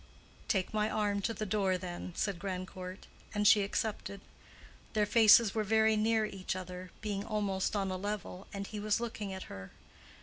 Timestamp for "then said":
1.77-2.39